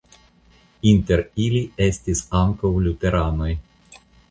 [0.91, 3.53] Inter ili estis ankaŭ luteranoj.